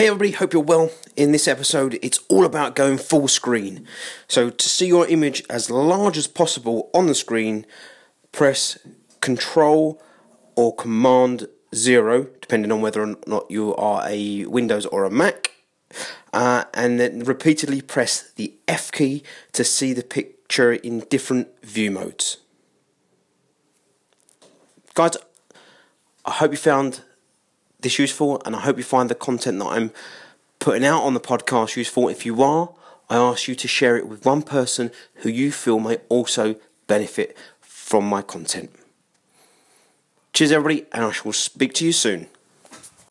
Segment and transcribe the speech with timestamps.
[0.00, 0.88] Hey everybody, hope you're well.
[1.14, 3.86] In this episode, it's all about going full screen.
[4.28, 7.66] So, to see your image as large as possible on the screen,
[8.32, 8.78] press
[9.20, 10.02] Control
[10.56, 15.50] or Command 0, depending on whether or not you are a Windows or a Mac,
[16.32, 19.22] uh, and then repeatedly press the F key
[19.52, 22.38] to see the picture in different view modes.
[24.94, 25.18] Guys,
[26.24, 27.02] I hope you found
[27.82, 29.90] this useful, and I hope you find the content that I'm
[30.58, 32.08] putting out on the podcast useful.
[32.08, 32.70] If you are,
[33.08, 36.56] I ask you to share it with one person who you feel may also
[36.86, 38.70] benefit from my content.
[40.32, 42.28] Cheers, everybody, and I shall speak to you soon.